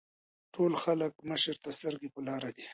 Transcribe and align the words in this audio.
ټول 0.53 0.71
خلک 0.83 1.13
مشر 1.29 1.55
ته 1.63 1.69
سترګې 1.77 2.09
پۀ 2.13 2.19
لار 2.27 2.43
دي 2.57 2.63
ـ 2.67 2.69